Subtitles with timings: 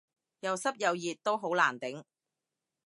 [0.39, 2.03] 又濕又熱都好難頂